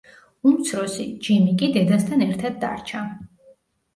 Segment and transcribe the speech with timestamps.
[0.51, 3.03] უმცროსი, ჯიმი კი დედასთან ერთად დარჩა.